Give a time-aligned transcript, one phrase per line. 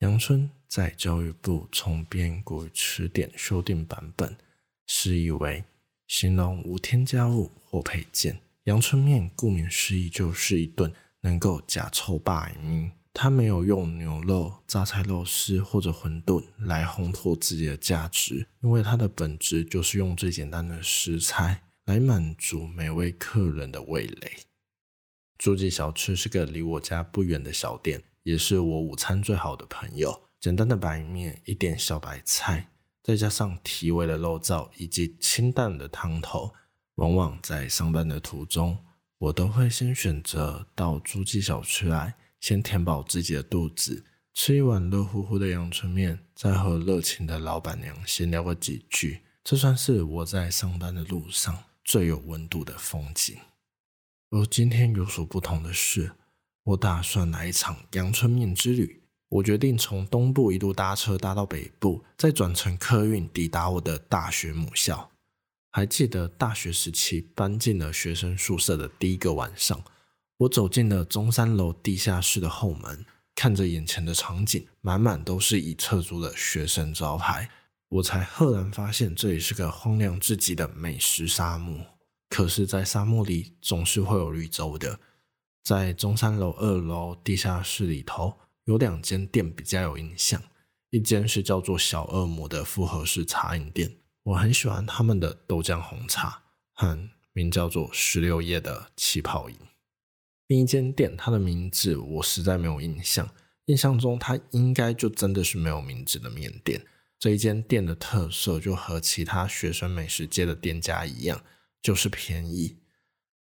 [0.00, 4.36] 阳春在教育部重编国语词典修订版本，
[4.86, 5.64] 释义为
[6.06, 8.38] 形容无添加物或配件。
[8.64, 10.92] 阳春面顾名思义就是一顿
[11.22, 12.92] 能够假臭霸米。
[13.12, 24.36] 它没有用牛肉、榨菜肉丝或者馄饨来烘托自己的价值，因为它的本质就是用最简单的食材来满足每位客人的味蕾。
[25.36, 30.28] 诸记小吃是个离我家不远的小店，也是我午餐最好的朋友。
[30.40, 32.68] 简单的白面，一点小白菜，
[33.02, 36.52] 再加上提味的肉燥以及清淡的汤头，
[36.94, 38.78] 往往在上班的途中，
[39.18, 42.14] 我都会先选择到诸记小区来。
[42.40, 53.36] 先填饱自己的肚子，吃一碗热乎乎的阳春面，再和热情的老板娘闲聊个几句，这算是我在上班的路上最有温度的风景。
[54.30, 56.12] 而今天有所不同的是，
[56.68, 59.00] 我打算来一场阳春面之旅。
[59.30, 65.10] 我决定从东部一路搭车搭到北部，再转乘客运抵达我的大学母校。
[65.70, 69.82] 还记得大学时期搬进了学生宿舍的第一个晚上。
[70.38, 77.48] 我走进了中山楼地下室的后门，看着眼前的场景，满满都是已撤租的学生招牌，
[77.88, 81.78] 我才赫然发现这里是个荒凉至极的美食沙漠。
[82.28, 85.00] 可是，在沙漠里总是会有绿洲的。
[85.68, 90.42] 在中山楼二楼地下室里头，有两间店比较有印象，
[90.88, 99.56] 一间是叫做小恶魔的复合式茶饮店，我很喜欢他们的豆浆红茶和名叫做十六叶的气泡饮。
[100.46, 103.28] 另一间店，它的名字我实在没有印象。
[103.66, 106.82] 印象中，它应该就真的是没有名字的面店。
[107.18, 111.44] 这一间店的特色就和其他学生美食街的店家一样，
[111.82, 112.78] 就是便宜。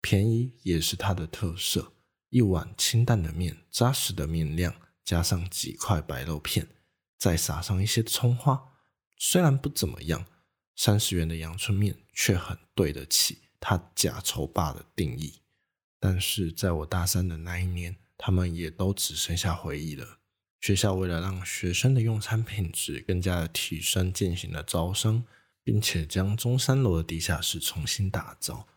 [0.00, 1.92] 便宜也是它的特色。
[2.30, 6.68] 一碗清淡的面，扎实的面量，加上几块白肉片，
[7.18, 8.72] 再撒上一些葱花，
[9.16, 10.24] 虽然不怎么样，
[10.74, 15.40] 三十元的阳春面却很对得起它假丑霸的定义。
[15.98, 20.18] 但是在我大三的那一年，他们也都只剩下回忆了。
[20.60, 25.24] 学校为了让学生的用餐品质更加的提升，进行了招生，
[25.64, 28.68] 并且将中山楼的地下室重新打造。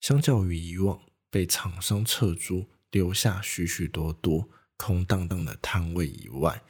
[0.00, 1.00] 相较于以往
[1.30, 6.62] 被厂商撤租，留下许许多多空荡荡的摊位以外，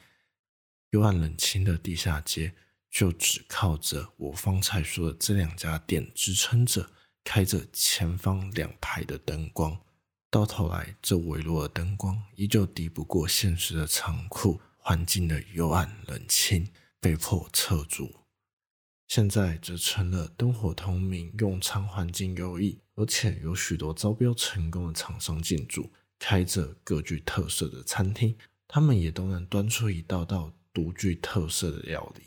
[0.91, 2.53] 幽暗冷清的地下街
[2.89, 6.91] 就只靠着我方才说的这两家店支撑着，
[7.23, 9.79] 开着前方两排的灯光。
[10.31, 16.67] 到头来，这微弱的灯光依旧敌不过现实的残酷，环境的幽暗冷清，
[16.99, 18.13] 被迫撤租。
[19.07, 28.37] 现在则成了灯火通明、用餐环境优异，而且有许多招标成功的厂商进驻，开着各具特色的餐厅，
[28.67, 32.25] 他们也都能端出一道道独具特色的料理。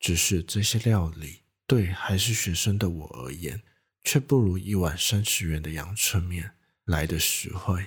[0.00, 3.62] 只是这些料理，对还是学生的我而言，
[4.04, 6.52] 却不如一碗三十元的阳春面。
[6.86, 7.84] 来的实惠。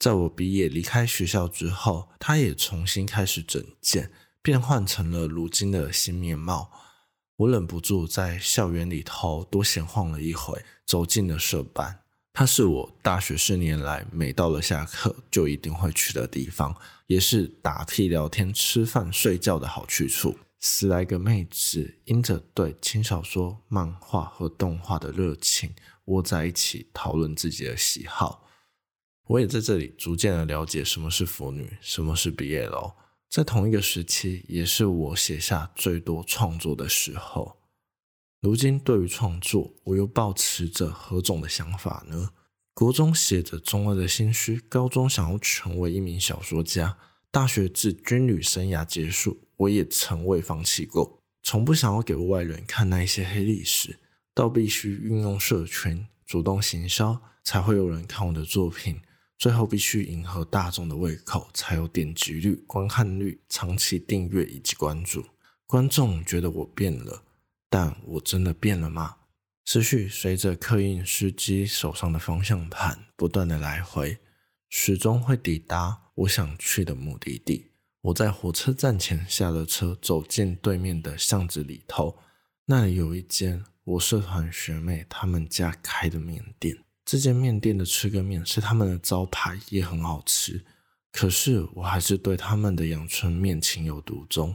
[0.00, 4.10] 在我毕业离开学校之后，他也重新开始整建，
[4.42, 6.72] 变换成了如今的新面貌。
[7.36, 12.03] 我忍不住在校园里头多闲晃了一回，走进了社办。
[12.36, 20.36] 它是我大学四年来每到了下课就一定会去的地方，也是打屁聊天、吃饭、睡觉的好去处。
[20.58, 25.72] 十来个妹子因着对轻小说、漫画和动画的热情。
[26.06, 28.44] 窝在一起讨论自己的喜好，
[29.28, 32.94] 我也在这里逐渐的了解什么是腐女，什么是 BL。
[33.30, 37.58] 在同一个时期，也是我写下最多创作的时候。
[38.44, 42.28] 如今对于创作，我又抱持着何种的想法呢？
[42.74, 46.98] 国中写着中二的心虚，高中想要成为一名小说家，
[47.30, 53.98] 大学至军旅生涯结束，我也从未放弃过，从不想要给外人看那一些黑历史。
[54.34, 59.00] 到必须运用社群主动行销，才会有人看我的作品。
[59.38, 65.24] 最后必须迎合大众的胃口，才有点击率、观看率、长期订阅以及关注。
[65.66, 67.22] 观众觉得我变了，
[67.76, 69.16] 但我真的变了吗？
[69.64, 74.18] 思绪随着客运司机手上的方向盘不断的来回，
[74.70, 77.72] 始终会抵达我想去的目的地。
[78.02, 82.16] 我在火车站前下了车，走进对面的巷子里头，
[82.66, 83.64] 那里有一间。
[83.82, 90.64] 我社团学妹他们家开的面店，这间面店的吃个面是他们的招牌，也很好吃。
[91.10, 94.54] 可是我还是对他们的阳春面情有独钟。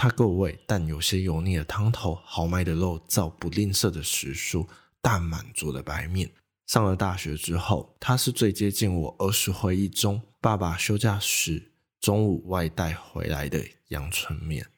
[0.00, 4.64] 它够味，但有些油腻的汤头，豪迈的肉燥，不吝啬的食蔬，
[5.02, 6.30] 大满足的白面。
[6.68, 14.68] 上了大学之后，它是最接近我儿时回忆中爸爸休假时中午外带回来的阳春面。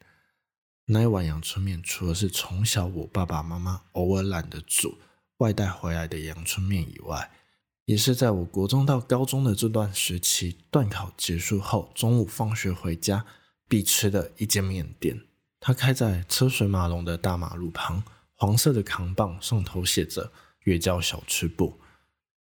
[0.85, 4.97] 那一碗阳春面，除了是从小我爸爸妈妈偶尔懒得煮
[5.37, 7.29] 外带回来的阳春面以外，
[7.85, 13.23] 也是在我国中到高中的这段时期，段考结束后，中午放学回家
[13.71, 15.21] 必吃的一间面店。
[15.61, 18.03] 它开在车水马龙的大马路旁，
[18.35, 20.33] 黄色的扛棒上头写着
[20.65, 21.79] “月郊小吃部”。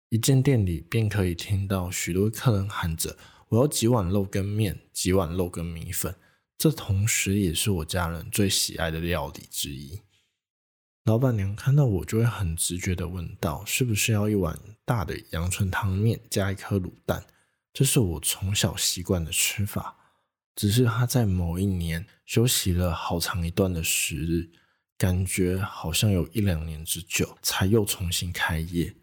[0.09, 3.15] 一进店里，便可以听到许多客人喊着
[3.47, 6.13] ：“我要几碗肉羹面，几碗肉羹米粉。”
[6.59, 10.01] 这同时也是我家人最喜爱的料理之一。
[11.05, 17.25] 老板娘看到我就会很直觉的问道：“是不是要一碗大的阳春汤面加一颗卤蛋？”
[17.71, 19.95] 这是我从小习惯的吃法。
[20.55, 24.51] 只是他在某一年休息了好长一段的时日，
[24.97, 28.95] 感觉好像有一两年之久，才又重新开业。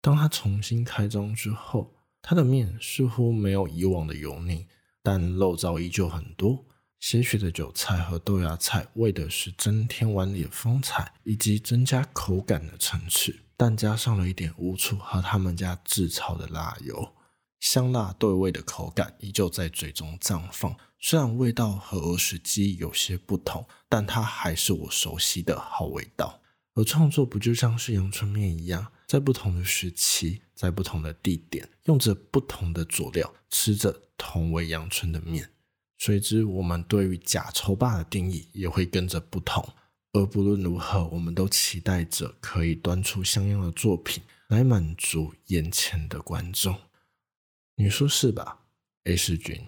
[0.00, 4.66] 当他重新开张之后，他的面似乎没有以往的油腻，
[5.02, 6.64] 但肉燥依旧很多。
[6.98, 17.12] 些许的韭菜和豆芽菜，为的是增添碗里的风采以及增加口感的层次，但加上了一点乌醋和他们家自炒的辣油，
[17.60, 20.76] 香辣对味的口感依旧在嘴中绽放。
[20.98, 26.40] 虽然味道和儿时记忆有些不同，但它还是我熟悉的好味道。
[26.74, 35.50] 而创作不就像是阳春面一样，在不同的时期，在不同的地点，用着不同的佐料，吃着同为阳春的面。
[35.98, 39.66] 随之，我们对于假抽霸的定义也会跟着不同。
[40.12, 46.74] 而不论如何，我们都期待着可以端出像样的作品来满足眼前的观众。
[47.78, 48.64] 你说是吧
[49.04, 49.62] ，A 世君？